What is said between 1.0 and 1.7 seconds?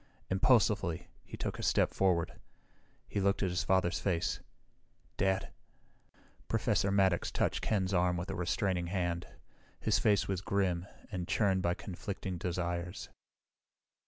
he took a